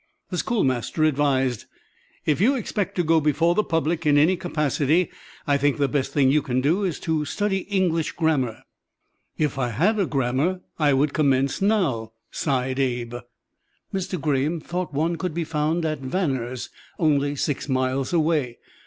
[0.31, 1.65] The schoolmaster advised:
[2.25, 5.11] "If you expect to go before the public in any capacity,
[5.45, 8.63] I think the best thing you can do is to study English grammar."
[9.37, 13.13] "If I had a grammar I would commence now," sighed Abe.
[13.93, 14.19] Mr.
[14.19, 18.57] Graham thought one could be found at Vaner's, only six miles away.